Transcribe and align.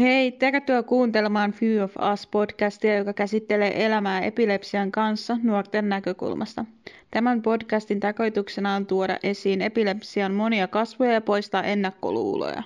Hei, 0.00 0.32
tervetuloa 0.32 0.82
kuuntelemaan 0.82 1.52
Few 1.52 1.84
of 1.84 1.92
Us 2.12 2.26
podcastia, 2.26 2.96
joka 2.96 3.12
käsittelee 3.12 3.86
elämää 3.86 4.20
epilepsian 4.20 4.92
kanssa 4.92 5.36
nuorten 5.42 5.88
näkökulmasta. 5.88 6.64
Tämän 7.10 7.42
podcastin 7.42 8.00
tarkoituksena 8.00 8.74
on 8.74 8.86
tuoda 8.86 9.18
esiin 9.22 9.62
epilepsian 9.62 10.34
monia 10.34 10.68
kasvoja 10.68 11.12
ja 11.12 11.20
poistaa 11.20 11.62
ennakkoluuloja. 11.62 12.62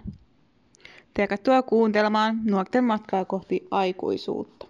Tervetuloa 1.15 1.63
kuuntelemaan 1.63 2.41
nuorten 2.45 2.85
matkaa 2.85 3.25
kohti 3.25 3.69
aikuisuutta. 3.71 4.67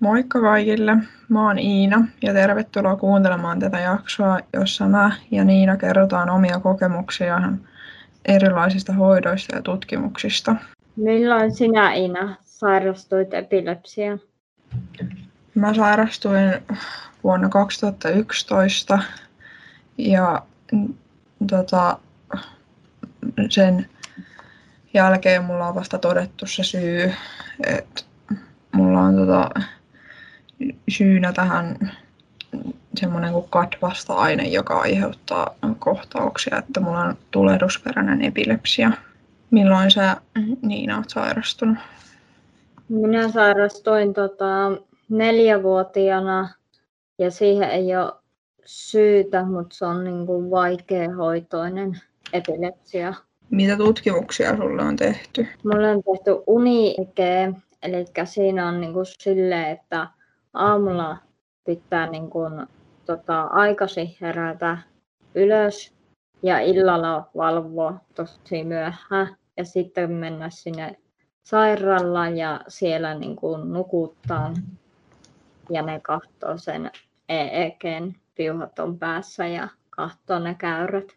Moikka 0.00 0.40
kaikille, 0.40 0.96
mä 1.28 1.46
oon 1.46 1.58
Iina 1.58 2.06
ja 2.22 2.32
tervetuloa 2.32 2.96
kuuntelemaan 2.96 3.58
tätä 3.58 3.80
jaksoa, 3.80 4.38
jossa 4.52 4.88
mä 4.88 5.10
ja 5.30 5.44
Niina 5.44 5.76
kerrotaan 5.76 6.30
omia 6.30 6.60
kokemuksia 6.60 7.42
erilaisista 8.24 8.92
hoidoista 8.92 9.56
ja 9.56 9.62
tutkimuksista. 9.62 10.56
Milloin 10.96 11.54
sinä, 11.54 11.92
Ina, 11.92 12.36
sairastuit 12.44 13.34
epilepsiaan? 13.34 14.20
Mä 15.54 15.74
sairastuin 15.74 16.54
vuonna 17.24 17.48
2011 17.48 18.98
ja 19.98 20.42
tota, 21.46 21.98
sen 23.50 23.88
jälkeen 24.94 25.44
mulla 25.44 25.68
on 25.68 25.74
vasta 25.74 25.98
todettu 25.98 26.46
se 26.46 26.64
syy, 26.64 27.12
että 27.66 28.02
mulla 28.72 29.00
on 29.00 29.16
tota, 29.16 29.50
syynä 30.88 31.32
tähän 31.32 31.92
semmoinen 32.96 33.32
kuin 33.32 33.48
katvasta-aine, 33.50 34.42
joka 34.48 34.80
aiheuttaa 34.80 35.54
kohtauksia, 35.78 36.58
että 36.58 36.80
mulla 36.80 37.00
on 37.00 37.16
tulehdusperäinen 37.30 38.22
epilepsia. 38.22 38.90
Milloin 39.50 39.90
sä, 39.90 40.16
Niina, 40.62 40.96
oot 40.96 41.10
sairastunut? 41.10 41.78
Minä 42.88 43.28
sairastuin 43.32 44.14
tota, 44.14 44.72
neljävuotiaana 45.08 46.48
ja 47.18 47.30
siihen 47.30 47.70
ei 47.70 47.96
ole 47.96 48.12
syytä, 48.64 49.44
mutta 49.44 49.76
se 49.76 49.86
on 49.86 50.04
niin 50.04 50.26
kuin 50.26 50.50
vaikeahoitoinen 50.50 52.00
epilepsia. 52.32 53.14
Mitä 53.50 53.76
tutkimuksia 53.76 54.56
sulle 54.56 54.82
on 54.82 54.96
tehty? 54.96 55.46
Mulle 55.64 55.90
on 55.90 56.02
tehty 56.02 56.42
uni 56.46 56.96
eli 57.82 58.04
siinä 58.24 58.68
on 58.68 58.80
niin 58.80 58.92
kuin 58.92 59.06
sille, 59.06 59.70
että 59.70 60.06
aamulla 60.54 61.16
pitää 61.64 62.10
niin 62.10 62.30
kuin, 62.30 62.66
tota, 63.06 63.42
aikaisin 63.42 64.16
herätä 64.20 64.78
ylös 65.34 65.95
ja 66.42 66.60
illalla 66.60 67.30
valvoa 67.36 67.94
tosi 68.14 68.64
myöhään 68.64 69.36
ja 69.56 69.64
sitten 69.64 70.10
mennä 70.10 70.50
sinne 70.50 70.96
sairaalaan 71.42 72.36
ja 72.36 72.60
siellä 72.68 73.14
niin 73.14 73.36
kuin 73.36 73.72
nukuttaa 73.72 74.54
ja 75.70 75.82
ne 75.82 76.00
katsoo 76.00 76.56
sen 76.56 76.90
EEGn 77.28 78.12
piuhat 78.34 78.78
on 78.78 78.98
päässä 78.98 79.46
ja 79.46 79.68
katsoo 79.90 80.38
ne 80.38 80.54
käyrät. 80.54 81.08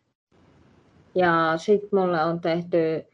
Ja 1.15 1.53
sitten 1.57 1.99
mulle 1.99 2.23
on 2.23 2.41
tehty 2.41 3.05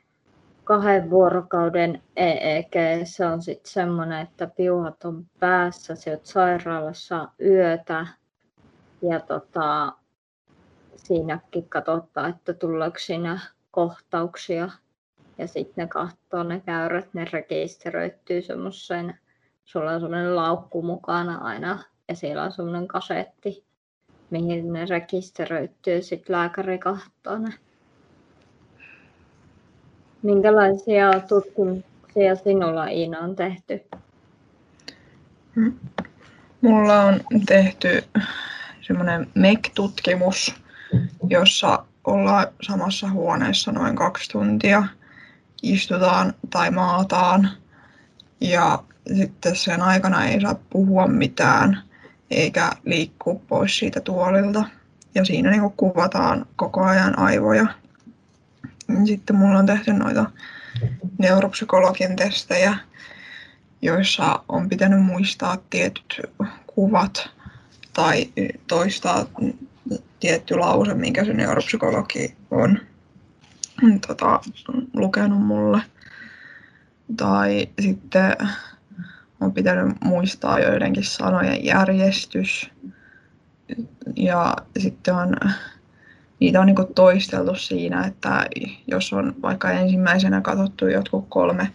kahden 0.64 1.10
vuorokauden 1.10 2.02
EEG. 2.16 2.74
Se 3.04 3.26
on 3.26 3.42
sitten 3.42 3.72
semmoinen, 3.72 4.22
että 4.22 4.48
piuhat 4.48 5.06
on 5.06 5.26
päässä, 5.40 5.96
sä 5.96 6.12
oot 6.12 6.26
sairaalassa 6.26 7.28
yötä 7.42 8.08
ja 9.02 9.20
tota, 9.20 9.94
siinäkin 11.06 11.70
katsotaan, 11.70 12.30
että 12.30 12.54
tuleeko 12.54 12.98
siinä 13.00 13.40
kohtauksia. 13.72 14.70
Ja 15.38 15.48
sitten 15.48 15.74
ne 15.78 15.88
katsoo 15.88 16.44
ne 16.44 16.62
käyrät, 16.66 17.14
ne 17.14 17.26
rekisteröityy 17.34 18.42
semmoiseen, 18.42 19.20
sulla 19.66 19.92
on 19.92 20.02
semmoinen 20.02 20.36
laukku 20.36 20.82
mukana 20.82 21.38
aina 21.38 21.84
ja 22.08 22.16
siellä 22.16 22.44
on 22.44 22.52
semmoinen 22.52 22.88
kasetti, 22.88 23.64
mihin 24.30 24.74
ne 24.74 24.86
rekisteröityy, 24.86 26.02
sitten 26.02 26.36
lääkäri 26.36 26.78
katsoo 26.78 27.38
ne. 27.38 27.54
Minkälaisia 30.22 31.12
tutkimuksia 31.28 32.36
sinulla 32.44 32.88
Iina 32.88 33.20
on 33.20 33.36
tehty? 33.36 33.82
Mulla 36.62 37.02
on 37.02 37.20
tehty 37.46 38.04
semmoinen 38.82 39.28
MEC-tutkimus, 39.36 40.65
jossa 41.30 41.86
ollaan 42.04 42.48
samassa 42.62 43.10
huoneessa 43.10 43.72
noin 43.72 43.96
kaksi 43.96 44.32
tuntia, 44.32 44.84
istutaan 45.64 46.34
tai 46.50 46.72
maataan 46.72 47.50
ja 48.42 48.84
sitten 49.18 49.56
sen 49.56 49.82
aikana 49.82 50.26
ei 50.26 50.42
saa 50.42 50.56
puhua 50.70 51.08
mitään 51.08 51.84
eikä 52.32 52.72
liikkua 52.86 53.36
pois 53.48 53.78
siitä 53.78 54.02
tuolilta. 54.02 54.64
Ja 55.16 55.26
siinä 55.26 55.52
niin 55.52 55.72
kuvataan 55.78 56.46
koko 56.56 56.84
ajan 56.84 57.20
aivoja. 57.20 57.66
Sitten 59.06 59.36
mulla 59.36 59.60
on 59.60 59.66
tehty 59.66 59.94
noita 59.94 60.32
neuropsykologin 61.18 62.16
testejä, 62.16 62.78
joissa 63.82 64.44
on 64.50 64.70
pitänyt 64.70 65.06
muistaa 65.06 65.58
tietyt 65.70 66.22
kuvat 66.68 67.30
tai 67.94 68.30
toistaa 68.68 69.26
tietty 70.20 70.56
lause, 70.56 70.94
minkä 70.94 71.26
se 71.26 71.34
neuropsykologi 71.34 72.36
on 72.52 72.80
tota, 74.08 74.40
lukenut 74.94 75.42
mulle. 75.46 75.82
Tai 77.18 77.70
sitten 77.82 78.38
on 79.42 79.54
pitänyt 79.54 79.96
muistaa 80.04 80.60
joidenkin 80.60 81.04
sanojen 81.04 81.66
järjestys. 81.66 82.70
Ja 84.16 84.56
sitten 84.78 85.16
on, 85.16 85.36
niitä 86.40 86.60
on 86.60 86.66
niin 86.66 86.76
toisteltu 86.96 87.56
siinä, 87.56 88.04
että 88.04 88.46
jos 88.88 89.14
on 89.14 89.36
vaikka 89.42 89.72
ensimmäisenä 89.72 90.42
katsottu 90.42 90.88
jotkut 90.88 91.26
kolme 91.30 91.72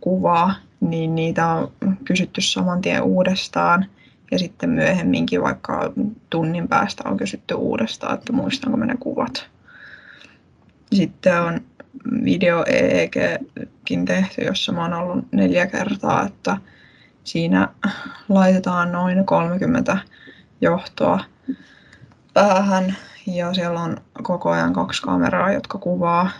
kuvaa, 0.00 0.54
niin 0.80 1.14
niitä 1.14 1.46
on 1.46 1.72
kysytty 2.04 2.40
saman 2.40 2.80
tien 2.80 3.02
uudestaan. 3.02 3.86
Ja 4.30 4.38
sitten 4.38 4.70
myöhemminkin 4.70 5.42
vaikka 5.42 5.92
tunnin 6.30 6.68
päästä 6.68 7.08
on 7.08 7.16
kysytty 7.16 7.54
uudestaan, 7.54 8.14
että 8.14 8.32
muistanko 8.32 8.76
mä 8.76 8.86
ne 8.86 8.94
kuvat. 9.00 9.50
Sitten 10.92 11.42
on 11.42 11.60
video 12.24 12.64
EEGkin 12.66 14.04
tehty, 14.04 14.44
jossa 14.44 14.72
mä 14.72 14.82
oon 14.82 14.92
ollut 14.92 15.32
neljä 15.32 15.66
kertaa, 15.66 16.26
että 16.26 16.56
siinä 17.24 17.68
laitetaan 18.28 18.92
noin 18.92 19.26
30 19.26 19.98
johtoa 20.60 21.24
päähän 22.34 22.96
ja 23.26 23.54
siellä 23.54 23.80
on 23.80 23.96
koko 24.22 24.50
ajan 24.50 24.72
kaksi 24.72 25.02
kameraa, 25.02 25.52
jotka 25.52 25.78
kuvaa. 25.78 26.30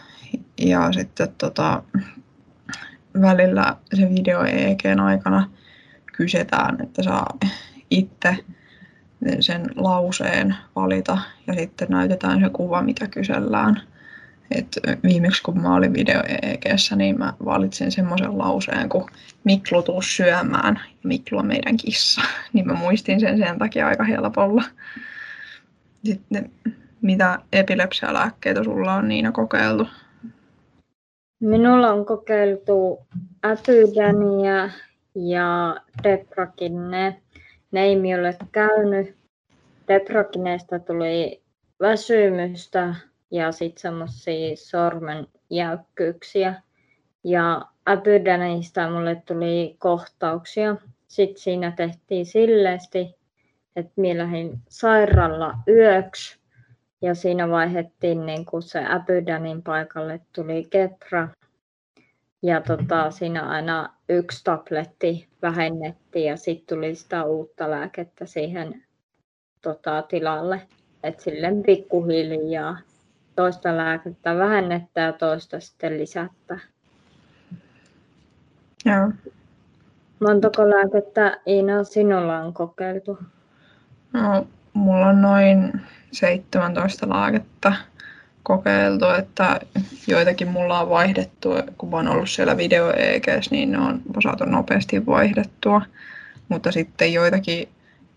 Ja 0.59 0.93
sitten 0.93 1.29
tota, 1.39 1.83
välillä 3.21 3.77
se 3.95 4.09
video 4.11 4.45
EEGn 4.45 5.01
aikana 5.01 5.51
kysytään, 6.13 6.81
että 6.83 7.03
saa 7.03 7.39
itse 7.91 8.37
sen 9.41 9.67
lauseen 9.77 10.55
valita 10.77 11.19
ja 11.47 11.55
sitten 11.55 11.89
näytetään 11.91 12.41
se 12.41 12.51
kuva, 12.53 12.83
mitä 12.83 13.07
kysellään. 13.09 13.83
Et 14.51 14.79
viimeksi 15.03 15.43
kun 15.43 15.63
mä 15.63 15.75
olin 15.75 15.95
video 15.95 16.23
EEGssä, 16.29 16.97
niin 16.97 17.19
mä 17.19 17.33
valitsin 17.45 17.93
semmoisen 17.93 18.39
lauseen 18.39 18.89
kuin 18.89 19.05
Miklu 19.45 19.83
tuu 19.83 20.03
syömään 20.03 20.81
ja 20.87 21.09
Miklu 21.09 21.39
on 21.39 21.47
meidän 21.47 21.77
kissa. 21.77 22.21
Niin 22.53 22.67
mä 22.67 22.75
muistin 22.75 23.21
sen 23.21 23.39
sen 23.39 23.59
takia 23.59 23.87
aika 23.87 24.05
helpolla. 24.05 24.65
Sitten 26.05 26.51
mitä 27.03 27.39
epilepsialääkkeitä 27.53 28.65
sulla 28.65 28.95
on 28.95 29.09
Niina 29.09 29.33
kokeiltu? 29.33 29.89
Minulla 31.41 31.93
on 31.93 32.07
kokeiltu 32.07 32.99
Apydania 33.43 34.71
ja 35.15 35.77
Deprakinne. 36.03 37.23
Ei 37.75 37.97
minulle 37.97 38.37
käynyt. 38.53 39.17
Deprakineesta 39.89 40.79
tuli 40.79 41.43
väsymystä 41.81 42.95
ja 43.31 43.53
sitten 43.53 43.81
semmoisia 43.81 44.57
sormen 44.57 45.27
jäykkyyksiä. 45.51 46.63
Ja 47.25 47.63
Abydanista 47.87 48.91
mulle 48.91 49.23
tuli 49.27 49.77
kohtauksia. 49.79 50.77
Sitten 51.09 51.43
siinä 51.43 51.71
tehtiin 51.71 52.27
silleesti, 52.27 53.15
että 53.77 53.93
minä 53.97 54.23
lähdin 54.23 54.59
sairaalla 54.69 55.55
yöksi 55.69 56.41
ja 57.03 57.15
siinä 57.15 57.49
vaihettiin 57.49 58.27
niin 58.27 58.47
kun 58.47 58.63
se 58.63 58.87
Abydanin 58.89 59.63
paikalle 59.63 60.21
tuli 60.33 60.67
Kepra. 60.71 61.29
Ja 62.43 62.61
tota, 62.61 63.11
siinä 63.11 63.49
aina 63.49 63.95
yksi 64.09 64.45
tabletti 64.45 65.30
vähennettiin 65.43 66.27
ja 66.27 66.37
sitten 66.37 66.77
tuli 66.77 66.95
sitä 66.95 67.25
uutta 67.25 67.71
lääkettä 67.71 68.27
siihen 68.27 68.85
tota, 69.63 70.03
tilalle. 70.03 70.63
Et 71.03 71.21
silleen 71.21 71.63
pikkuhiljaa 71.63 72.79
toista 73.37 73.77
lääkettä 73.77 74.37
vähennettä 74.37 75.01
ja 75.01 75.13
toista 75.13 75.61
sitten 75.61 75.99
lisättä. 75.99 76.59
Joo. 78.85 79.13
Montako 80.21 80.71
lääkettä 80.71 81.41
Iina 81.47 81.85
sinulla 81.85 82.39
on 82.39 82.55
kokeiltu? 82.55 83.19
No, 84.13 84.47
mulla 84.73 85.07
on 85.07 85.23
noin 85.23 85.73
17 86.13 87.09
lääkettä 87.09 87.73
kokeiltu, 88.43 89.05
että 89.19 89.61
joitakin 90.07 90.49
mulla 90.49 90.81
on 90.81 90.91
vaihdettu, 90.91 91.49
kun 91.79 91.91
mä 91.91 91.97
oon 91.97 92.09
ollut 92.09 92.31
siellä 92.31 92.57
video 92.57 92.93
niin 93.51 93.73
ne 93.73 93.79
on 93.79 94.03
saatu 94.23 94.45
nopeasti 94.45 95.07
vaihdettua. 95.07 95.83
Mutta 96.49 96.73
sitten 96.73 97.13
joitakin, 97.13 97.69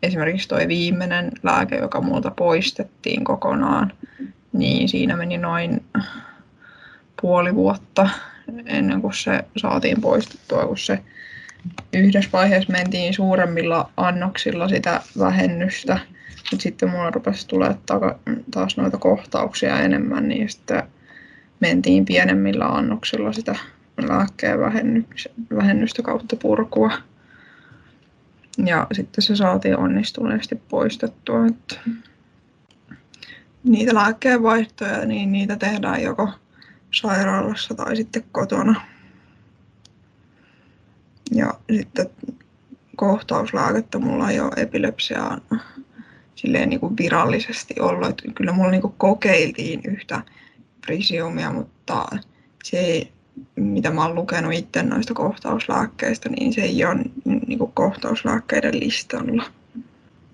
esimerkiksi 0.03 0.47
tuo 0.47 0.57
viimeinen 0.67 1.31
lääke, 1.43 1.75
joka 1.75 2.01
multa 2.01 2.31
poistettiin 2.31 3.23
kokonaan, 3.23 3.93
niin 4.53 4.89
siinä 4.89 5.15
meni 5.15 5.37
noin 5.37 5.83
puoli 7.21 7.55
vuotta 7.55 8.09
ennen 8.65 9.01
kuin 9.01 9.13
se 9.13 9.43
saatiin 9.57 10.01
poistettua, 10.01 10.65
kun 10.65 10.77
se 10.77 10.99
yhdessä 11.93 12.29
vaiheessa 12.33 12.71
mentiin 12.71 13.13
suuremmilla 13.13 13.89
annoksilla 13.97 14.69
sitä 14.69 15.01
vähennystä, 15.19 15.99
mutta 16.51 16.63
sitten 16.63 16.89
mulla 16.89 17.11
rupesi 17.11 17.47
tulee 17.47 17.75
taas 18.51 18.77
noita 18.77 18.97
kohtauksia 18.97 19.79
enemmän, 19.79 20.27
niin 20.27 20.49
sitten 20.49 20.83
mentiin 21.59 22.05
pienemmillä 22.05 22.65
annoksilla 22.65 23.33
sitä 23.33 23.55
lääkkeen 24.07 24.59
vähennystä 25.55 26.01
kautta 26.01 26.35
purkua. 26.35 26.91
Ja 28.65 28.87
sitten 28.91 29.21
se 29.21 29.35
saatiin 29.35 29.77
onnistuneesti 29.77 30.55
poistettua. 30.55 31.45
Että 31.45 31.75
niitä 33.63 33.93
lääkkeenvaihtoja, 33.95 35.05
niin 35.05 35.31
niitä 35.31 35.55
tehdään 35.55 36.03
joko 36.03 36.29
sairaalassa 36.91 37.75
tai 37.75 37.95
sitten 37.95 38.23
kotona. 38.31 38.81
Ja 41.31 41.53
sitten 41.75 42.09
kohtauslääkettä 42.95 43.99
mulla 43.99 44.29
ei 44.29 44.39
ole 44.39 44.51
epilepsiaan 44.57 45.41
silleen 46.35 46.69
niin 46.69 46.79
kuin 46.79 46.97
virallisesti 46.97 47.75
ollut. 47.79 48.09
Että 48.09 48.23
kyllä 48.35 48.51
mulla 48.51 48.71
niin 48.71 48.81
kuin 48.81 48.93
kokeiltiin 48.97 49.81
yhtä 49.87 50.21
prisiumia, 50.85 51.51
mutta 51.51 52.05
se 52.63 52.77
ei, 52.77 53.11
mitä 53.55 53.91
mä 53.91 54.05
oon 54.05 54.15
lukenut 54.15 54.53
itse 54.53 54.83
noista 54.83 55.13
kohtauslääkkeistä, 55.13 56.29
niin 56.29 56.53
se 56.53 56.61
ei 56.61 56.85
ole 56.85 56.99
niin 57.47 57.59
kuin 57.59 57.71
kohtauslääkkeiden 57.73 58.79
listalla. 58.79 59.43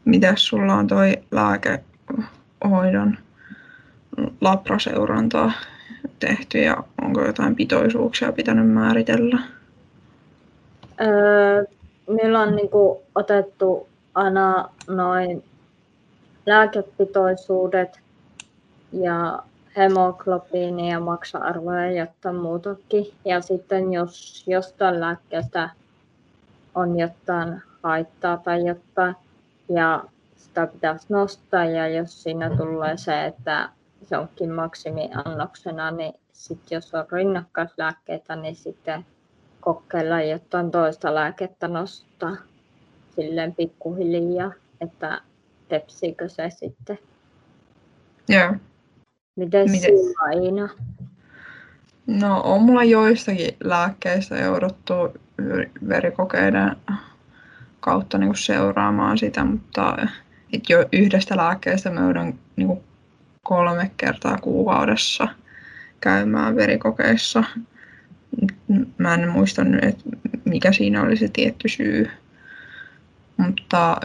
Mitäs 0.06 0.46
sulla 0.46 0.74
on 0.74 0.88
toi 0.88 1.14
lääkehoidon 1.32 3.18
labraseurantaa 4.42 5.52
tehty 6.20 6.58
ja 6.58 6.84
onko 7.02 7.26
jotain 7.26 7.56
pitoisuuksia 7.56 8.32
pitänyt 8.32 8.70
määritellä? 8.70 9.40
Öö, 11.02 11.64
meillä 12.10 12.40
on 12.40 12.56
niin 12.56 12.70
kuin, 12.70 13.00
otettu 13.16 13.88
aina 14.16 14.70
noin 14.88 15.44
lääkepitoisuudet 16.50 18.00
ja 18.94 19.44
hemoglobiini 19.78 20.92
ja 20.92 21.00
maksa-arvoja 21.00 21.92
jotta 21.92 22.34
muutakin. 22.34 23.06
Ja 23.26 23.42
sitten 23.42 23.94
jos 23.94 24.44
jostain 24.48 25.00
lääkkeestä 25.00 25.70
on 26.76 27.00
jotain 27.00 27.62
haittaa 27.84 28.38
tai 28.38 28.66
jotain 28.68 29.16
ja 29.70 30.04
sitä 30.36 30.68
pitäisi 30.68 31.06
nostaa 31.10 31.66
ja 31.66 31.88
jos 31.88 32.24
siinä 32.24 32.58
tulee 32.58 32.98
se, 32.98 33.26
että 33.26 33.70
se 34.06 34.18
onkin 34.18 34.52
maksimiannoksena, 34.52 35.92
niin 35.92 36.14
sitten 36.34 36.76
jos 36.76 36.94
on 36.94 37.06
rinnakkaislääkkeitä, 37.12 38.36
niin 38.36 38.56
sitten 38.56 39.06
kokeilla 39.62 40.22
jotain 40.22 40.72
toista 40.72 41.16
lääkettä 41.16 41.68
nostaa 41.68 42.36
silleen 43.16 43.56
pikkuhiljaa, 43.56 44.52
että 44.82 45.22
tepsiikö 45.70 46.30
se 46.30 46.50
sitten. 46.50 47.00
Joo. 48.30 48.54
Miten, 49.36 49.72
Miten? 49.72 49.92
Iina? 50.44 50.70
No 52.08 52.42
on 52.42 52.62
mulla 52.62 52.84
joistakin 52.84 53.58
lääkkeistä 53.64 54.38
jouduttu 54.38 54.94
verikokeiden 55.90 56.76
kautta 57.80 58.18
niin 58.18 58.28
kuin 58.28 58.38
seuraamaan 58.38 59.18
sitä, 59.18 59.46
mutta 59.46 59.98
et 60.54 60.70
jo 60.70 60.86
yhdestä 60.92 61.38
lääkkeestä 61.38 61.90
mä 61.90 62.02
joudun 62.02 62.40
niin 62.56 62.68
kuin 62.68 62.84
kolme 63.44 63.92
kertaa 63.98 64.38
kuukaudessa 64.38 65.28
käymään 66.02 66.56
verikokeissa. 66.56 67.44
Mä 68.98 69.14
en 69.14 69.30
muista 69.30 69.64
nyt, 69.64 69.84
että 69.84 70.04
mikä 70.46 70.72
siinä 70.72 71.02
oli 71.02 71.18
se 71.18 71.30
tietty 71.34 71.70
syy. 71.70 72.10
Mutta 73.38 73.98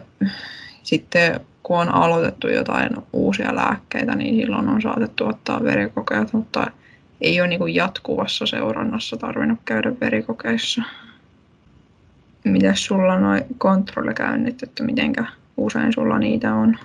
sitten 0.82 1.40
kun 1.64 1.78
on 1.78 1.94
aloitettu 1.94 2.48
jotain 2.48 2.90
uusia 3.12 3.54
lääkkeitä, 3.54 4.14
niin 4.14 4.36
silloin 4.36 4.68
on 4.68 4.82
saatettu 4.82 5.26
ottaa 5.26 5.64
verikokeet, 5.64 6.32
mutta 6.32 6.66
ei 7.20 7.40
ole 7.40 7.48
niin 7.48 7.74
jatkuvassa 7.74 8.46
seurannassa 8.46 9.16
tarvinnut 9.16 9.58
käydä 9.64 9.92
verikokeissa. 10.00 10.82
Mitäs 12.44 12.84
sulla 12.84 13.18
nuo 13.18 13.40
kontrollikäynnit, 13.58 14.62
että 14.62 14.82
mitenkä 14.84 15.24
usein 15.56 15.92
sulla 15.92 16.18
niitä 16.18 16.54
on? 16.54 16.78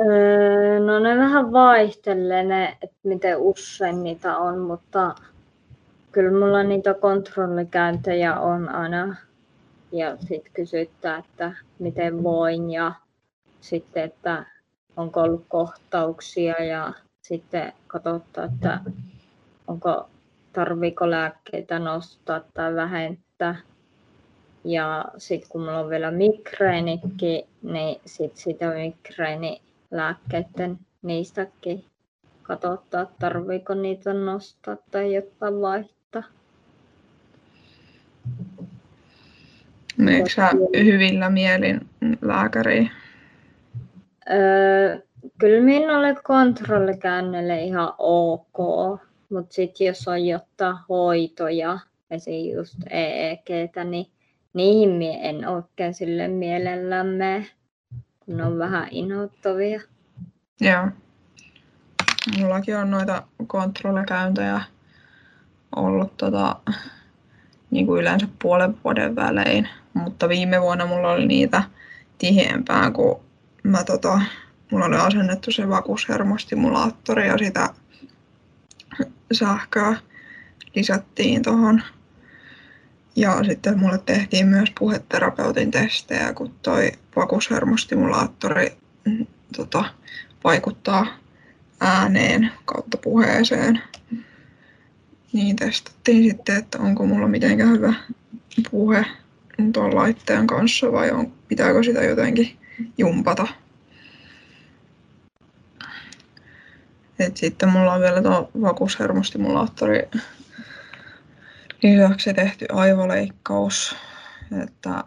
Öö, 0.00 0.80
no 0.80 0.98
ne 0.98 1.16
vähän 1.16 1.52
vaihtelee 1.52 2.44
ne, 2.44 2.76
että 2.82 2.96
miten 3.02 3.38
usein 3.38 4.02
niitä 4.02 4.36
on, 4.36 4.58
mutta 4.58 5.14
kyllä 6.12 6.38
mulla 6.38 6.62
niitä 6.62 6.94
kontrollikäyntejä 6.94 8.40
on 8.40 8.68
aina. 8.68 9.16
Ja 9.92 10.16
sitten 10.16 10.52
kysyttää, 10.52 11.18
että 11.18 11.52
miten 11.78 12.22
voin 12.22 12.70
ja 12.70 12.92
sitten, 13.60 14.04
että 14.04 14.46
onko 14.96 15.20
ollut 15.20 15.44
kohtauksia 15.48 16.64
ja 16.64 16.92
sitten 17.22 17.72
katsottaa, 17.86 18.44
että 18.44 18.80
onko 19.66 20.08
tarviiko 20.52 21.10
lääkkeitä 21.10 21.78
nostaa 21.78 22.40
tai 22.54 22.74
vähentää. 22.74 23.56
Ja 24.64 25.04
sitten 25.18 25.50
kun 25.50 25.60
mulla 25.60 25.78
on 25.78 25.90
vielä 25.90 26.10
migreenikin, 26.10 27.44
niin 27.62 28.00
sitten 28.06 28.42
sitä 28.42 28.70
migreenilääkkeiden 28.70 30.78
niistäkin 31.02 31.84
katsottaa, 32.42 33.06
tarviiko 33.18 33.74
niitä 33.74 34.12
nostaa 34.12 34.76
tai 34.90 35.14
jotain 35.14 35.60
vaihtaa. 35.60 36.22
Meneekö 39.96 40.30
sä 40.30 40.50
hyvillä 40.84 41.30
mielin 41.30 41.88
lääkäriin? 42.22 42.90
Öö, 44.30 44.98
kyllä 45.38 45.64
minulle 45.64 46.16
kontrollikäännölle 46.24 47.62
ihan 47.62 47.92
ok, 47.98 48.58
mutta 49.30 49.54
sitten 49.54 49.86
jos 49.86 50.08
on 50.08 50.26
jotain 50.26 50.76
hoitoja, 50.88 51.78
esimerkiksi 52.10 52.52
just 52.52 52.74
EEGtä, 52.90 53.84
niin 53.84 54.06
niihin 54.52 54.90
mie 54.90 55.18
en 55.28 55.48
oikein 55.48 55.94
sille 55.94 56.28
mielellämme, 56.28 57.46
kun 58.20 58.36
ne 58.36 58.44
on 58.44 58.58
vähän 58.58 58.88
inhottavia. 58.90 59.80
Joo. 60.60 60.88
Mullakin 62.38 62.76
on 62.76 62.90
noita 62.90 63.22
kontrollikäyntejä 63.46 64.60
ollut 65.76 66.16
tota, 66.16 66.56
niin 67.70 67.86
kuin 67.86 68.00
yleensä 68.00 68.28
puolen 68.42 68.78
vuoden 68.84 69.16
välein, 69.16 69.68
mutta 69.94 70.28
viime 70.28 70.60
vuonna 70.60 70.86
mulla 70.86 71.10
oli 71.10 71.26
niitä 71.26 71.62
tiheämpää, 72.18 72.90
kun 72.90 73.20
mä 73.62 73.84
tota, 73.84 74.20
mulla 74.70 74.84
oli 74.84 74.96
asennettu 74.96 75.52
se 75.52 75.68
vakuushermostimulaattori 75.68 77.26
ja 77.26 77.38
sitä 77.38 77.68
sähköä 79.32 79.96
lisättiin 80.74 81.42
tuohon. 81.42 81.82
Ja 83.16 83.44
sitten 83.44 83.78
mulle 83.78 83.98
tehtiin 83.98 84.46
myös 84.46 84.72
puheterapeutin 84.78 85.70
testejä, 85.70 86.32
kun 86.32 86.54
toi 86.62 86.92
vakuushermostimulaattori 87.16 88.76
mm, 89.04 89.26
tota, 89.56 89.84
vaikuttaa 90.44 91.06
ääneen 91.80 92.52
kautta 92.64 92.98
puheeseen. 92.98 93.82
Niin 95.32 95.56
testattiin 95.56 96.30
sitten, 96.30 96.56
että 96.56 96.78
onko 96.78 97.06
mulla 97.06 97.28
mitenkään 97.28 97.72
hyvä 97.72 97.94
puhe 98.70 99.06
tuon 99.72 99.94
laitteen 99.94 100.46
kanssa 100.46 100.92
vai 100.92 101.10
on, 101.10 101.32
pitääkö 101.48 101.82
sitä 101.82 102.04
jotenkin 102.04 102.58
jumpata. 102.98 103.48
Et 107.18 107.36
sitten 107.36 107.68
mulla 107.68 107.92
on 107.92 108.00
vielä 108.00 108.22
tuo 108.22 108.50
vakuushermostimulaattori 108.60 110.08
lisäksi 111.82 112.34
tehty 112.34 112.66
aivoleikkaus. 112.72 113.96
Että 114.62 115.04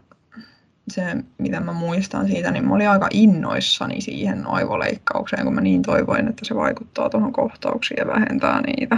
se, 0.88 1.16
mitä 1.38 1.60
mä 1.60 1.74
muistan 1.74 2.28
siitä, 2.28 2.52
niin 2.52 2.68
mä 2.68 2.76
olin 2.76 2.90
aika 2.90 3.08
innoissani 3.12 4.02
siihen 4.02 4.48
aivoleikkaukseen, 4.48 5.44
kun 5.44 5.56
mä 5.56 5.62
niin 5.62 5.82
toivoin, 5.82 6.28
että 6.28 6.46
se 6.46 6.56
vaikuttaa 6.56 7.10
tuohon 7.10 7.34
kohtauksiin 7.34 7.98
ja 8.00 8.08
vähentää 8.08 8.62
niitä. 8.62 8.98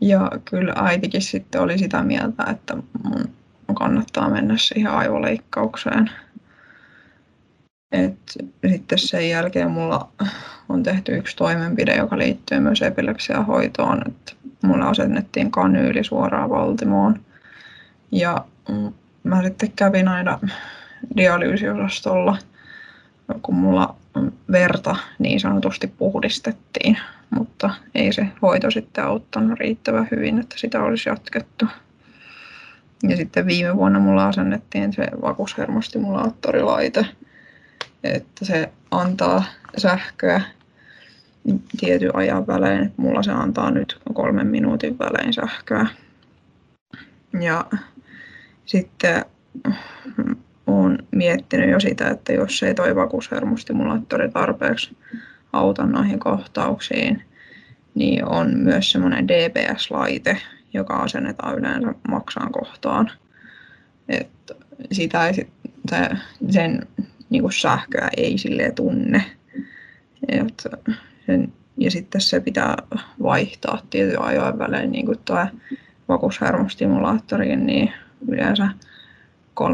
Ja 0.00 0.30
kyllä 0.44 0.72
äitikin 0.76 1.22
sitten 1.22 1.60
oli 1.60 1.78
sitä 1.78 2.02
mieltä, 2.02 2.44
että 2.50 2.76
mun 3.02 3.74
kannattaa 3.74 4.30
mennä 4.30 4.54
siihen 4.56 4.90
aivoleikkaukseen. 4.90 6.10
Et 7.92 8.18
sitten 8.70 8.98
sen 8.98 9.28
jälkeen 9.28 9.70
mulla 9.70 10.08
on 10.68 10.82
tehty 10.82 11.16
yksi 11.16 11.36
toimenpide, 11.36 11.96
joka 11.96 12.18
liittyy 12.18 12.60
myös 12.60 12.82
epilepsian 12.82 13.46
hoitoon. 13.46 14.02
Et 14.06 14.36
mulle 14.62 14.84
asennettiin 14.84 15.50
kanyyli 15.50 16.04
suoraan 16.04 16.50
Valtimoon. 16.50 17.20
Ja 18.12 18.44
mm, 18.68 18.92
mä 19.24 19.42
sitten 19.42 19.72
kävin 19.76 20.08
aina 20.08 20.38
dialyysiosastolla, 21.16 22.38
kun 23.42 23.54
mulla 23.54 23.96
verta 24.52 24.96
niin 25.18 25.40
sanotusti 25.40 25.86
puhdistettiin, 25.86 26.98
mutta 27.30 27.70
ei 27.94 28.12
se 28.12 28.28
hoito 28.42 28.70
sitten 28.70 29.04
auttanut 29.04 29.58
riittävän 29.58 30.08
hyvin, 30.10 30.38
että 30.38 30.58
sitä 30.58 30.82
olisi 30.82 31.08
jatkettu. 31.08 31.66
Ja 33.08 33.16
sitten 33.16 33.46
viime 33.46 33.76
vuonna 33.76 33.98
mulla 33.98 34.26
asennettiin 34.28 34.92
se 34.92 35.06
vakuushermostimulaattorilaite, 35.22 37.06
että 38.04 38.44
se 38.44 38.72
antaa 38.90 39.44
sähköä 39.76 40.40
tietyn 41.80 42.16
ajan 42.16 42.46
välein. 42.46 42.92
Mulla 42.96 43.22
se 43.22 43.32
antaa 43.32 43.70
nyt 43.70 44.00
kolmen 44.14 44.46
minuutin 44.46 44.98
välein 44.98 45.32
sähköä. 45.32 45.86
Ja 47.40 47.64
sitten 48.66 49.24
olen 50.66 50.98
miettinyt 51.10 51.70
jo 51.70 51.80
sitä, 51.80 52.08
että 52.08 52.32
jos 52.32 52.62
ei 52.62 52.74
toi 52.74 52.96
vakuushermostimulaattori 52.96 54.30
tarpeeksi 54.30 54.96
auta 55.52 55.86
noihin 55.86 56.18
kohtauksiin, 56.18 57.22
niin 57.94 58.24
on 58.24 58.56
myös 58.56 58.90
semmoinen 58.90 59.28
DBS-laite, 59.28 60.38
joka 60.72 60.96
asennetaan 60.96 61.58
yleensä 61.58 61.94
maksaan 62.08 62.52
kohtaan. 62.52 63.10
Et 64.08 64.30
sitä 64.92 65.26
ei, 65.26 65.34
se, 65.34 65.46
sen 66.50 66.86
niin 67.32 67.42
kuin 67.42 67.52
sähköä 67.52 68.08
ei 68.16 68.38
sille 68.38 68.70
tunne. 68.70 69.24
Et 70.28 70.68
sen, 71.26 71.52
ja 71.76 71.90
sitten 71.90 72.20
se 72.20 72.40
pitää 72.40 72.76
vaihtaa 73.22 73.82
tietyn 73.90 74.22
ajoin 74.22 74.58
välein, 74.58 74.92
niin 74.92 75.06
kuin 75.06 75.18
tuo 75.24 75.46
niin 77.66 77.92
yleensä 78.28 78.68
3-6 79.60 79.64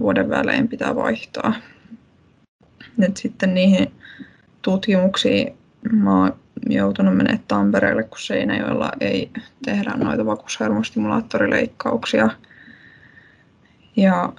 vuoden, 0.00 0.28
välein 0.28 0.68
pitää 0.68 0.94
vaihtaa. 0.94 1.54
Nyt 2.96 3.16
sitten 3.16 3.54
niihin 3.54 3.92
tutkimuksiin 4.62 5.56
mä 5.92 6.20
oon 6.20 6.36
joutunut 6.68 7.16
menemään 7.16 7.44
Tampereelle, 7.48 8.02
kun 8.02 8.18
Seinäjoella 8.18 8.92
ei 9.00 9.30
tehdä 9.64 9.92
noita 9.96 10.26
vakuushermostimulaattorileikkauksia. 10.26 12.30
Ja 13.96 14.32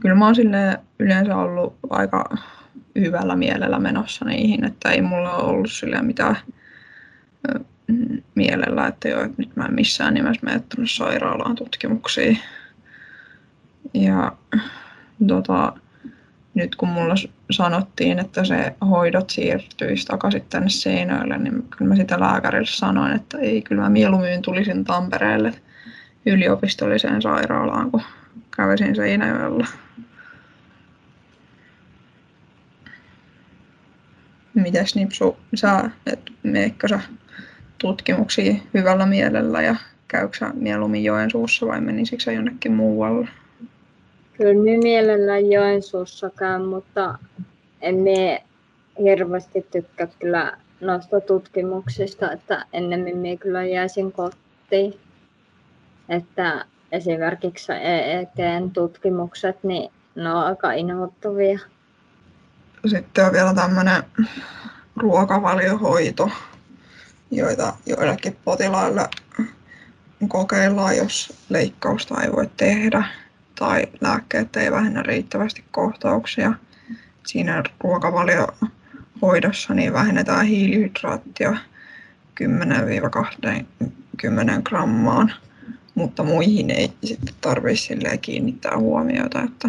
kyllä 0.00 0.14
mä 0.14 0.24
oon 0.24 0.34
yleensä 1.00 1.36
ollut 1.36 1.76
aika 1.90 2.36
hyvällä 2.98 3.36
mielellä 3.36 3.78
menossa 3.78 4.24
niihin, 4.24 4.64
että 4.64 4.90
ei 4.90 5.02
mulla 5.02 5.34
ole 5.34 5.50
ollut 5.50 5.72
sille 5.72 6.02
mitään 6.02 6.36
mielellä, 8.34 8.86
että 8.86 9.08
joo, 9.08 9.22
että 9.22 9.34
nyt 9.38 9.56
mä 9.56 9.64
en 9.64 9.74
missään 9.74 10.14
nimessä 10.14 10.46
mene 10.46 10.60
tuonne 10.60 10.88
sairaalaan 10.88 11.56
tutkimuksiin. 11.56 12.38
Ja 13.94 14.32
tota, 15.26 15.72
nyt 16.54 16.76
kun 16.76 16.88
mulla 16.88 17.14
sanottiin, 17.50 18.18
että 18.18 18.44
se 18.44 18.74
hoidot 18.90 19.30
siirtyisi 19.30 20.06
takaisin 20.06 20.44
tänne 20.50 20.68
Seinöille, 20.68 21.38
niin 21.38 21.62
kyllä 21.62 21.88
mä 21.88 21.96
sitä 21.96 22.20
lääkärille 22.20 22.66
sanoin, 22.66 23.12
että 23.12 23.38
ei, 23.38 23.62
kyllä 23.62 23.82
mä 23.82 23.88
mieluummin 23.88 24.42
tulisin 24.42 24.84
Tampereelle 24.84 25.52
yliopistolliseen 26.26 27.22
sairaalaan, 27.22 27.90
kun 27.90 28.02
kävisin 28.56 28.96
Seinäjoella. 28.96 29.66
Mitäs 34.54 34.94
Nipsu, 34.94 35.36
sä, 35.54 35.90
että 36.06 36.32
meikö 36.42 36.88
sä 36.88 37.00
tutkimuksia 37.78 38.54
hyvällä 38.74 39.06
mielellä 39.06 39.62
ja 39.62 39.76
käykö 40.08 40.38
sä 40.38 40.50
mieluummin 40.54 41.04
Joensuussa 41.04 41.66
vai 41.66 41.80
menisikö 41.80 42.22
sä 42.22 42.32
jonnekin 42.32 42.72
muualle? 42.72 43.28
Kyllä 44.36 44.62
minä 44.62 44.78
mielellään 44.78 45.50
Joensuussa 45.50 46.30
käyn, 46.38 46.64
mutta 46.64 47.18
en 47.80 47.94
minä 47.94 48.38
hirveästi 49.02 49.66
tykkää 49.72 50.08
kyllä 50.18 50.56
noista 50.80 51.20
tutkimuksista, 51.20 52.32
että 52.32 52.66
ennemmin 52.72 53.16
minä 53.16 53.36
kyllä 53.36 53.64
jäisin 53.64 54.12
kotiin. 54.12 54.94
Että 56.08 56.64
esimerkiksi 56.92 57.72
EEGn 57.72 58.70
tutkimukset, 58.70 59.64
niin 59.64 59.92
ne 60.14 60.30
on 60.30 60.44
aika 60.44 60.72
inhottavia. 60.72 61.58
Sitten 62.86 63.26
on 63.26 63.32
vielä 63.32 63.54
tämmöinen 63.54 64.02
ruokavaliohoito, 64.96 66.30
joita 67.30 67.76
joillekin 67.86 68.36
potilaille 68.44 69.08
kokeillaan, 70.28 70.96
jos 70.96 71.32
leikkausta 71.48 72.22
ei 72.22 72.32
voi 72.32 72.50
tehdä 72.56 73.04
tai 73.58 73.86
lääkkeet 74.00 74.56
ei 74.56 74.72
vähennä 74.72 75.02
riittävästi 75.02 75.64
kohtauksia. 75.70 76.52
Siinä 77.26 77.62
ruokavaliohoidossa 77.80 79.74
niin 79.74 79.92
vähennetään 79.92 80.46
hiilihydraattia 80.46 81.50
10-20 81.50 81.56
grammaan, 84.64 85.32
mutta 85.94 86.22
muihin 86.22 86.70
ei 86.70 86.92
sitten 87.04 87.34
tarvitse 87.40 87.96
kiinnittää 88.20 88.76
huomiota, 88.76 89.42
että 89.42 89.68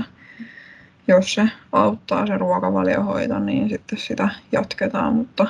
jos 1.08 1.34
se 1.34 1.44
auttaa 1.72 2.28
se 2.28 2.38
ruokavaliohoito, 2.38 3.40
niin 3.40 3.70
sitten 3.70 4.00
sitä 4.00 4.30
jatketaan, 4.52 5.14
mutta 5.14 5.48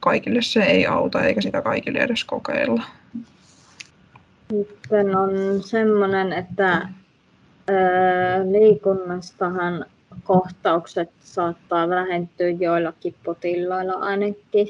kaikille 0.00 0.42
se 0.42 0.62
ei 0.62 0.86
auta 0.86 1.22
eikä 1.22 1.40
sitä 1.40 1.62
kaikille 1.62 1.98
edes 1.98 2.24
kokeilla. 2.24 2.82
Sitten 4.48 5.16
on 5.16 5.30
semmoinen, 5.62 6.32
että 6.32 6.88
liikunnastahan 8.50 9.84
kohtaukset 10.24 11.10
saattaa 11.24 11.88
vähentyä 11.88 12.48
joillakin 12.48 13.14
potilailla 13.24 13.92
ainakin. 13.92 14.68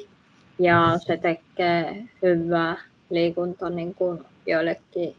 Ja 0.58 0.98
se 1.06 1.16
tekee 1.16 2.04
hyvää 2.22 2.76
liikunta 3.10 3.70
niin 3.70 3.96
joillekin 4.46 5.16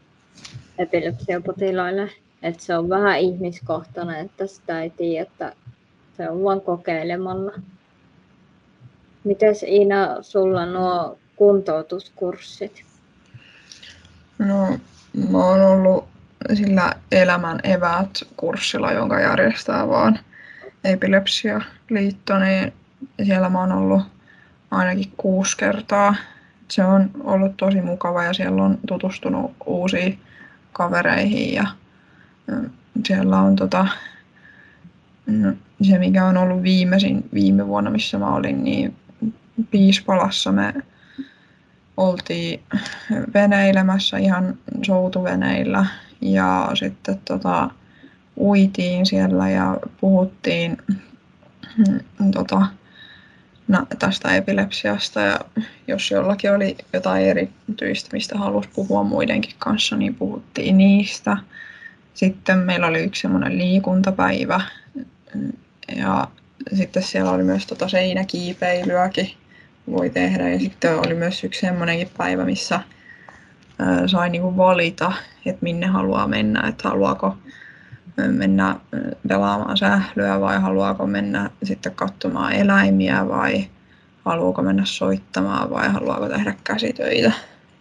epilepsiapotilaille. 0.78 2.10
Et 2.42 2.60
se 2.60 2.76
on 2.76 2.88
vähän 2.88 3.18
ihmiskohtainen, 3.18 4.26
että 4.26 4.46
sitä 4.46 4.82
ei 4.82 4.90
tiedä, 4.90 5.22
että 5.22 5.52
se 6.16 6.30
on 6.30 6.44
vain 6.44 6.60
kokeilemalla. 6.60 7.52
Miten 9.24 9.54
Iina, 9.66 10.22
sulla 10.22 10.66
nuo 10.66 11.18
kuntoutuskurssit? 11.36 12.84
No, 14.38 14.78
mä 15.30 15.38
oon 15.38 15.60
ollut 15.60 16.08
sillä 16.54 16.92
Elämän 17.12 17.60
eväät-kurssilla, 17.64 18.92
jonka 18.92 19.20
järjestää 19.20 19.88
vaan 19.88 20.18
Epilepsia-liitto, 20.84 22.38
niin 22.38 22.72
siellä 23.24 23.48
mä 23.48 23.60
oon 23.60 23.72
ollut 23.72 24.02
ainakin 24.70 25.12
kuusi 25.16 25.56
kertaa. 25.56 26.14
Se 26.68 26.84
on 26.84 27.10
ollut 27.24 27.56
tosi 27.56 27.80
mukava 27.80 28.24
ja 28.24 28.32
siellä 28.32 28.64
on 28.64 28.78
tutustunut 28.86 29.52
uusiin 29.66 30.18
kavereihin 30.72 31.54
ja 31.54 31.66
siellä 33.06 33.40
on 33.40 33.56
tota, 33.56 33.86
no, 35.26 35.52
se, 35.82 35.98
mikä 35.98 36.26
on 36.26 36.36
ollut 36.36 36.62
viimeisin 36.62 37.24
viime 37.34 37.66
vuonna, 37.66 37.90
missä 37.90 38.18
mä 38.18 38.34
olin, 38.34 38.64
niin 38.64 38.96
Piispalassa 39.70 40.52
me 40.52 40.74
oltiin 41.96 42.62
veneilemässä 43.34 44.18
ihan 44.18 44.58
soutuveneillä 44.82 45.86
ja 46.20 46.70
sitten 46.74 47.18
tota, 47.24 47.70
uitiin 48.36 49.06
siellä 49.06 49.50
ja 49.50 49.76
puhuttiin 50.00 50.78
mm, 51.76 52.30
tota, 52.34 52.66
no, 53.68 53.86
tästä 53.98 54.34
epilepsiasta 54.34 55.20
ja 55.20 55.40
jos 55.88 56.10
jollakin 56.10 56.52
oli 56.52 56.76
jotain 56.92 57.26
erityistä, 57.26 58.08
mistä 58.12 58.38
halusi 58.38 58.68
puhua 58.74 59.02
muidenkin 59.02 59.54
kanssa, 59.58 59.96
niin 59.96 60.14
puhuttiin 60.14 60.78
niistä. 60.78 61.36
Sitten 62.14 62.58
meillä 62.58 62.86
oli 62.86 63.02
yksi 63.02 63.22
semmoinen 63.22 63.58
liikuntapäivä 63.58 64.60
ja 65.96 66.28
sitten 66.74 67.02
siellä 67.02 67.30
oli 67.30 67.42
myös 67.42 67.66
tota 67.66 67.88
seinäkiipeilyäkin 67.88 69.30
voi 69.90 70.10
tehdä 70.10 70.48
ja 70.48 70.58
sitten 70.58 70.98
oli 70.98 71.14
myös 71.14 71.44
yksi 71.44 71.60
semmoinenkin 71.60 72.10
päivä, 72.18 72.44
missä 72.44 72.80
sai 74.06 74.30
niinku 74.30 74.56
valita, 74.56 75.12
että 75.46 75.62
minne 75.62 75.86
haluaa 75.86 76.28
mennä, 76.28 76.68
että 76.68 76.88
haluaako 76.88 77.36
mennä 78.16 78.76
pelaamaan 79.28 79.76
sählyä 79.76 80.40
vai 80.40 80.60
haluaako 80.60 81.06
mennä 81.06 81.50
sitten 81.62 81.94
katsomaan 81.94 82.52
eläimiä 82.52 83.28
vai 83.28 83.64
haluaako 84.24 84.62
mennä 84.62 84.84
soittamaan 84.84 85.70
vai 85.70 85.88
haluaako 85.88 86.28
tehdä 86.28 86.54
käsitöitä. 86.64 87.32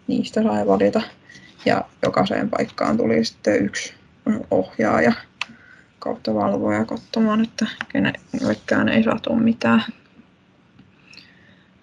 niistä 0.08 0.44
sai 0.44 0.68
valita. 0.68 1.02
Ja 1.66 1.86
jokaiseen 2.04 2.50
paikkaan 2.50 2.98
tuli 2.98 3.26
sitten 3.26 3.66
yksi 3.66 3.94
ohjaaja 4.52 5.14
kautta 6.00 6.34
valvoja 6.34 6.86
katsomaan, 6.86 7.44
että 7.44 7.68
kenellekään 7.90 8.90
ei 8.90 9.04
saatu 9.04 9.36
mitään. 9.36 9.84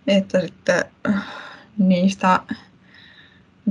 Että 0.06 0.40
sitten 0.40 0.84
niistä 1.78 2.40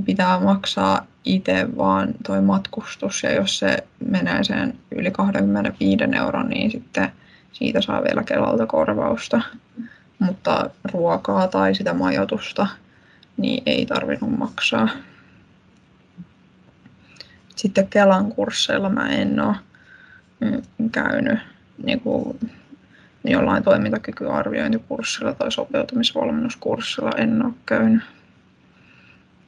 pitää 0.04 0.40
maksaa 0.40 1.06
itse 1.24 1.66
vaan 1.76 2.08
toi 2.26 2.42
matkustus 2.42 3.22
ja 3.22 3.32
jos 3.32 3.58
se 3.58 3.78
menee 4.10 4.44
sen 4.44 4.78
yli 4.90 5.10
25 5.10 6.04
euron, 6.16 6.48
niin 6.48 6.70
sitten 6.70 7.12
siitä 7.52 7.80
saa 7.80 8.02
vielä 8.02 8.22
Kelalta 8.22 8.66
korvausta. 8.66 9.40
Mutta 10.18 10.70
ruokaa 10.92 11.48
tai 11.48 11.74
sitä 11.74 11.94
majoitusta 11.94 12.66
niin 13.36 13.62
ei 13.66 13.86
tarvinnut 13.86 14.38
maksaa. 14.38 14.88
Sitten 17.58 17.88
Kelan 17.88 18.32
kursseilla 18.32 18.88
mä 18.88 19.08
en 19.08 19.40
ole 19.40 19.56
mm, 20.40 20.62
käynyt 20.92 21.38
niin 21.84 22.00
kuin 22.00 22.38
jollain 23.24 23.62
toimintakykyarviointikurssilla 23.62 25.34
tai 25.34 25.52
sopeutumisvalmennuskurssilla 25.52 27.10
en 27.16 27.44
ole 27.44 27.52
käynyt. 27.66 28.02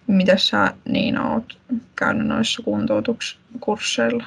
Miten 0.07 0.39
sä 0.39 0.75
Niina 0.85 1.33
oot 1.33 1.59
käynyt 1.97 2.27
noissa 2.27 2.63
kuntoutuskursseilla? 2.63 4.25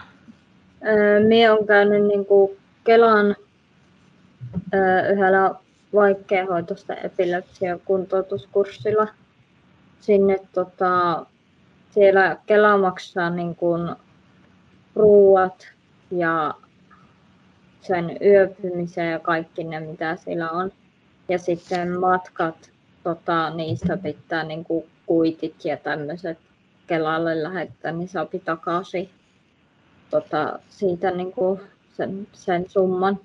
Minä 1.28 1.54
olen 1.54 1.68
käynyt 1.68 2.04
niin 2.04 2.26
kuin 2.26 2.52
Kelan 2.84 3.36
yhdellä 5.12 5.56
vaikeahoitoista 5.94 6.96
epilepsia 6.96 7.80
kuntoutuskurssilla. 7.86 9.08
Sinne 10.00 10.40
tota, 10.54 11.26
siellä 11.94 12.38
Kela 12.46 12.78
maksaa 12.78 13.30
niin 13.30 13.56
kuin 13.56 13.96
ruuat 14.96 15.68
ja 16.12 16.54
sen 17.82 18.18
yöpymisen 18.26 19.12
ja 19.12 19.20
kaikki 19.20 19.64
ne, 19.64 19.80
mitä 19.80 20.16
siellä 20.16 20.52
on. 20.52 20.72
Ja 21.30 21.40
sitten 21.40 22.00
matkat, 22.00 22.72
tota, 23.04 23.50
niistä 23.50 23.98
pitää 23.98 24.44
niin 24.44 24.64
kuin 24.64 24.86
kuitit 25.06 25.66
ja 25.66 25.78
tämmöiset 25.78 26.38
Kelalle 26.88 27.44
lähettää, 27.44 27.92
niin 27.92 28.08
saapi 28.08 28.40
takaisin 28.40 29.10
tota, 30.10 30.60
siitä 30.70 31.12
niin 31.12 31.32
kuin 31.32 31.60
sen, 31.92 32.28
sen 32.34 32.70
summan. 32.70 33.20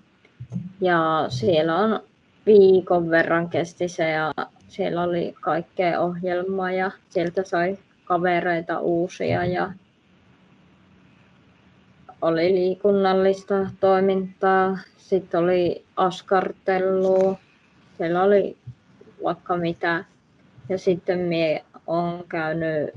Ja 0.81 1.27
siellä 1.29 1.77
on 1.77 2.01
viikon 2.47 3.11
verran 3.11 3.49
kesti 3.49 3.89
se 3.89 4.11
ja 4.11 4.33
siellä 4.69 5.03
oli 5.03 5.35
kaikkea 5.41 6.01
ohjelmaa 6.01 6.73
ja 6.73 6.91
sieltä 7.09 7.43
sai 7.45 7.79
kavereita 8.09 8.81
uusia 8.81 9.45
ja 9.45 9.73
oli 12.23 12.55
liikunnallista 12.55 13.55
toimintaa, 13.81 14.79
sitten 14.97 15.41
oli 15.41 15.85
askartelua, 15.97 17.39
siellä 17.99 18.23
oli 18.23 18.57
vaikka 19.25 19.57
mitä. 19.57 20.05
Ja 20.69 20.79
sitten 20.79 21.19
minä 21.19 21.61
olen 21.87 22.25
käynyt 22.29 22.91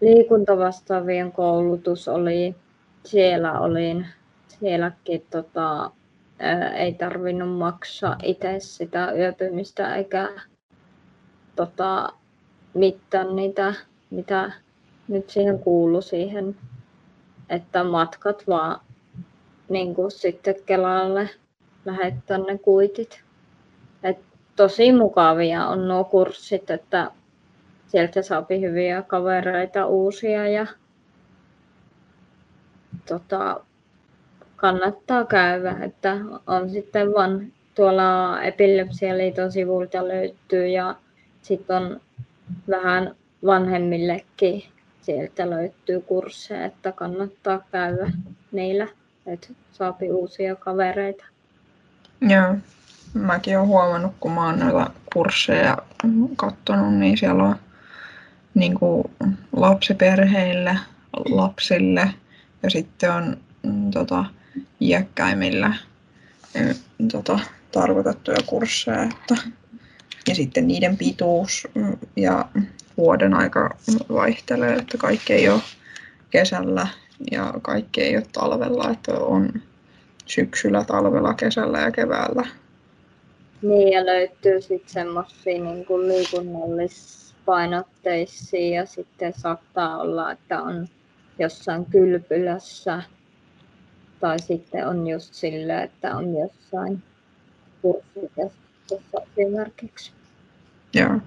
liikuntavastaavien 0.00 1.32
koulutus 1.32 2.08
oli, 2.08 2.56
siellä 3.04 3.60
olin, 3.60 4.06
sielläkin 4.48 5.26
tota, 5.30 5.90
ää, 6.38 6.76
ei 6.76 6.94
tarvinnut 6.94 7.58
maksaa 7.58 8.16
itse 8.22 8.56
sitä 8.58 9.12
yöpymistä 9.12 9.96
eikä 9.96 10.28
tota, 11.56 12.12
mitään 12.74 13.36
niitä, 13.36 13.74
mitä 14.10 14.52
nyt 15.08 15.30
siihen 15.30 15.58
kuului 15.58 16.02
siihen 16.02 16.56
että 17.48 17.84
matkat 17.84 18.44
vaan 18.48 18.80
niin 19.68 19.94
kuin 19.94 20.10
sitten 20.10 20.54
Kelalle 20.66 21.30
lähettää 21.84 22.38
ne 22.38 22.58
kuitit. 22.58 23.22
Et 24.02 24.18
tosi 24.56 24.92
mukavia 24.92 25.66
on 25.66 25.88
nuo 25.88 26.04
kurssit, 26.04 26.70
että 26.70 27.10
sieltä 27.86 28.22
saa 28.22 28.46
hyviä 28.60 29.02
kavereita 29.02 29.86
uusia 29.86 30.48
ja 30.48 30.66
tota, 33.08 33.60
kannattaa 34.56 35.24
käydä, 35.24 35.76
että 35.80 36.16
on 36.46 36.70
sitten 36.70 37.14
vaan 37.14 37.52
tuolla 37.74 38.42
Epilepsialiiton 38.42 39.52
sivuilta 39.52 40.08
löytyy 40.08 40.66
ja 40.66 40.94
sitten 41.42 41.76
on 41.76 42.00
vähän 42.70 43.14
vanhemmillekin 43.46 44.64
sieltä 45.02 45.50
löytyy 45.50 46.00
kursseja, 46.00 46.64
että 46.64 46.92
kannattaa 46.92 47.62
käydä 47.72 48.12
niillä, 48.52 48.88
että 49.26 49.48
saapi 49.72 50.10
uusia 50.10 50.56
kavereita. 50.56 51.24
Joo, 52.20 52.54
mäkin 53.14 53.58
olen 53.58 53.68
huomannut, 53.68 54.12
kun 54.20 54.32
mä 54.32 54.46
oon 54.46 54.58
noita 54.58 54.90
kursseja 55.12 55.78
katsonut, 56.36 56.94
niin 56.94 57.18
siellä 57.18 57.44
on 57.44 57.56
niin 58.54 58.74
kuin 58.74 59.04
lapsiperheille, 59.56 60.78
lapsille 61.30 62.14
ja 62.62 62.70
sitten 62.70 63.12
on 63.12 63.36
mm, 63.62 63.90
tota, 63.90 64.24
iäkkäimmille 64.80 65.68
mm, 66.54 67.08
tota, 67.12 67.38
tarkoitettuja 67.72 68.38
kursseja. 68.46 69.02
Että, 69.02 69.36
ja 70.28 70.34
sitten 70.34 70.66
niiden 70.66 70.96
pituus 70.96 71.68
mm, 71.74 71.96
ja 72.16 72.48
vuoden 72.96 73.34
aika 73.34 73.76
vaihtelee, 74.12 74.74
että 74.74 74.98
kaikki 74.98 75.32
ei 75.32 75.48
ole 75.48 75.60
kesällä 76.30 76.86
ja 77.30 77.54
kaikki 77.62 78.00
ei 78.00 78.16
ole 78.16 78.26
talvella, 78.32 78.90
että 78.90 79.14
on 79.14 79.52
syksyllä, 80.26 80.84
talvella, 80.84 81.34
kesällä 81.34 81.80
ja 81.80 81.90
keväällä. 81.90 82.46
Niin 83.62 83.88
ja 83.88 84.06
löytyy 84.06 84.60
sitten 84.60 84.92
semmoisia 84.92 85.64
niin 85.64 85.86
liikunnallispainotteisia 86.08 88.80
ja 88.80 88.86
sitten 88.86 89.32
saattaa 89.36 89.98
olla, 89.98 90.32
että 90.32 90.62
on 90.62 90.88
jossain 91.38 91.84
kylpylässä 91.84 93.02
tai 94.20 94.38
sitten 94.38 94.88
on 94.88 95.06
just 95.06 95.34
sillä, 95.34 95.82
että 95.82 96.16
on 96.16 96.34
jossain 96.34 97.02
kurssikeskuksessa 97.82 99.20
esimerkiksi. 99.36 100.17
Joo. 100.94 101.20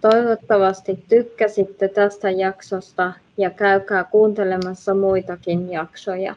Toivottavasti 0.00 1.04
tykkäsitte 1.08 1.88
tästä 1.88 2.30
jaksosta 2.30 3.12
ja 3.36 3.50
käykää 3.50 4.04
kuuntelemassa 4.04 4.94
muitakin 4.94 5.72
jaksoja. 5.72 6.36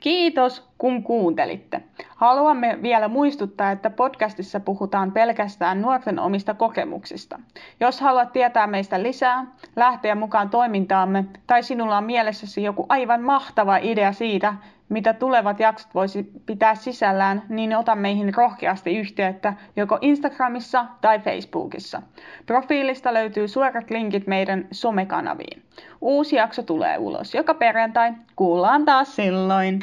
Kiitos, 0.00 0.62
kun 0.78 1.02
kuuntelitte. 1.02 1.82
Haluamme 2.16 2.78
vielä 2.82 3.08
muistuttaa, 3.08 3.70
että 3.70 3.90
podcastissa 3.90 4.60
puhutaan 4.60 5.12
pelkästään 5.12 5.82
nuorten 5.82 6.18
omista 6.18 6.54
kokemuksista. 6.54 7.38
Jos 7.80 8.00
haluat 8.00 8.32
tietää 8.32 8.66
meistä 8.66 9.02
lisää, 9.02 9.46
lähteä 9.76 10.14
mukaan 10.14 10.50
toimintaamme 10.50 11.24
tai 11.46 11.62
sinulla 11.62 11.96
on 11.96 12.04
mielessäsi 12.04 12.62
joku 12.62 12.86
aivan 12.88 13.22
mahtava 13.22 13.76
idea 13.76 14.12
siitä, 14.12 14.54
mitä 14.88 15.12
tulevat 15.12 15.60
jaksot 15.60 15.94
voisi 15.94 16.32
pitää 16.46 16.74
sisällään, 16.74 17.42
niin 17.48 17.76
ota 17.76 17.94
meihin 17.94 18.34
rohkeasti 18.34 18.96
yhteyttä 18.96 19.54
joko 19.76 19.98
Instagramissa 20.00 20.86
tai 21.00 21.18
Facebookissa. 21.18 22.02
Profiilista 22.46 23.14
löytyy 23.14 23.48
suorat 23.48 23.90
linkit 23.90 24.26
meidän 24.26 24.68
somekanaviin. 24.70 25.62
Uusi 26.00 26.36
jakso 26.36 26.62
tulee 26.62 26.98
ulos 26.98 27.34
joka 27.34 27.54
perjantai. 27.54 28.12
Kuullaan 28.36 28.84
taas 28.84 29.16
silloin! 29.16 29.80